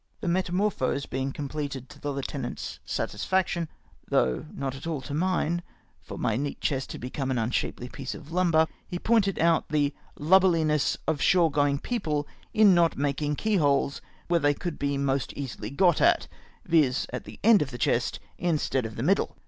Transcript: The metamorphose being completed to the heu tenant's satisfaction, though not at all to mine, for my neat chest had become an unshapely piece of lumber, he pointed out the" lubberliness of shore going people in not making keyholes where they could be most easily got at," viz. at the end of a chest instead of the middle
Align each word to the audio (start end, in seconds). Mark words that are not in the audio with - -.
The 0.19 0.27
metamorphose 0.27 1.05
being 1.05 1.31
completed 1.31 1.87
to 1.89 1.99
the 1.99 2.11
heu 2.11 2.23
tenant's 2.23 2.79
satisfaction, 2.83 3.67
though 4.07 4.47
not 4.51 4.73
at 4.73 4.87
all 4.87 4.99
to 5.01 5.13
mine, 5.13 5.61
for 6.01 6.17
my 6.17 6.35
neat 6.35 6.59
chest 6.59 6.93
had 6.93 7.01
become 7.01 7.29
an 7.29 7.37
unshapely 7.37 7.87
piece 7.87 8.15
of 8.15 8.31
lumber, 8.31 8.65
he 8.87 8.97
pointed 8.97 9.37
out 9.37 9.69
the" 9.69 9.93
lubberliness 10.19 10.97
of 11.07 11.21
shore 11.21 11.51
going 11.51 11.77
people 11.77 12.27
in 12.51 12.73
not 12.73 12.97
making 12.97 13.35
keyholes 13.35 14.01
where 14.27 14.39
they 14.39 14.55
could 14.55 14.79
be 14.79 14.97
most 14.97 15.33
easily 15.33 15.69
got 15.69 16.01
at," 16.01 16.27
viz. 16.65 17.05
at 17.13 17.25
the 17.25 17.39
end 17.43 17.61
of 17.61 17.71
a 17.71 17.77
chest 17.77 18.19
instead 18.39 18.87
of 18.87 18.95
the 18.95 19.03
middle 19.03 19.37